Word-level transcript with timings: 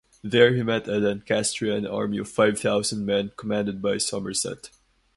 There 0.23 0.55
he 0.55 0.63
met 0.63 0.87
a 0.87 0.97
Lancastrian 0.97 1.85
army 1.85 2.17
of 2.17 2.27
five 2.27 2.59
thousand 2.59 3.05
men 3.05 3.33
commanded 3.37 3.83
by 3.83 3.99
Somerset. 3.99 4.71